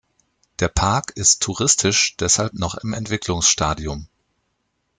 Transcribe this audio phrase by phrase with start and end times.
[0.59, 4.07] Der Park ist touristisch deshalb noch im Entwicklungsstadium.